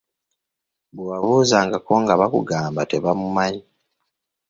[0.93, 3.63] Bwe wabuuzangako nga bakugamba tebamumanyi.